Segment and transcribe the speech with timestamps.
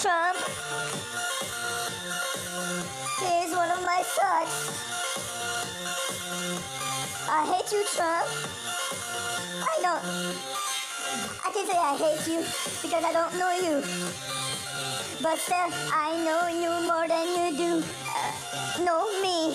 [0.00, 0.38] Trump.
[3.20, 4.52] Here's one of my sons.
[7.28, 8.26] I hate you, Trump.
[9.60, 10.00] I don't.
[11.44, 12.40] I can say I hate you
[12.80, 13.84] because I don't know you.
[15.20, 17.84] But still, I know you more than you do.
[18.16, 19.52] Uh, know me.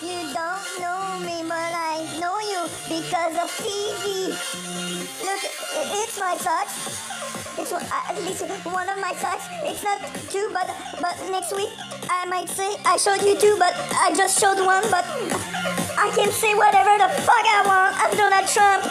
[0.00, 4.32] You don't know me, but I know you because of TV.
[5.24, 5.42] Look,
[6.00, 7.17] it's my thoughts.
[7.78, 9.46] One- at least one of my socks.
[9.62, 10.66] It's not two, but
[11.00, 11.70] but next week
[12.10, 14.82] I might say I showed you two, but I just showed one.
[14.90, 15.04] But
[15.96, 17.94] I can say whatever the fuck I want.
[18.02, 18.82] I'm Donald Trump.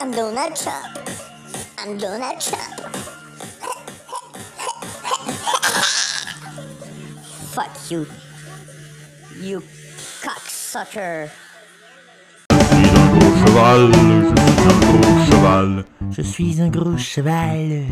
[0.00, 0.98] I'm Donald Trump.
[1.78, 2.74] I'm Donald Trump.
[7.50, 8.06] Fuck you.
[9.40, 9.60] You
[10.22, 11.30] cocksucker.
[13.62, 17.84] Je suis un gros cheval, je suis un gros cheval.